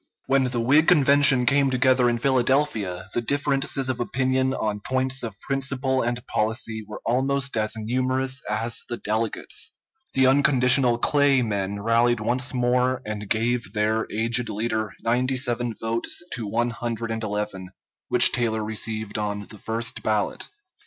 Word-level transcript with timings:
]When 0.25 0.45
the 0.45 0.59
Whig 0.59 0.87
Convention 0.87 1.45
came 1.45 1.69
together 1.69 2.09
in 2.09 2.17
Philadelphia, 2.17 3.07
the 3.13 3.21
differences 3.21 3.87
of 3.87 3.99
opinion 3.99 4.51
on 4.55 4.79
points 4.79 5.21
of 5.21 5.39
principle 5.41 6.01
and 6.01 6.25
policy 6.25 6.83
were 6.87 7.03
almost 7.05 7.55
as 7.55 7.75
numerous 7.77 8.41
as 8.49 8.83
the 8.89 8.97
delegates. 8.97 9.75
The 10.15 10.25
unconditional 10.25 10.97
Clay 10.97 11.43
men 11.43 11.81
rallied 11.83 12.19
once 12.19 12.51
more 12.51 13.03
and 13.05 13.29
gave 13.29 13.73
their 13.73 14.11
aged 14.11 14.49
leader 14.49 14.91
97 15.03 15.75
votes 15.79 16.23
to 16.33 16.47
111 16.47 17.69
which 18.07 18.31
Taylor 18.31 18.63
received 18.65 19.19
on 19.19 19.45
the 19.49 19.59
first 19.59 20.01
ballot. 20.01 20.49